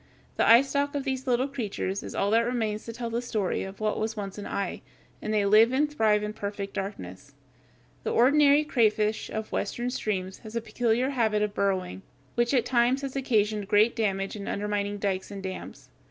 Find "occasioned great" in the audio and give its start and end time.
13.15-13.95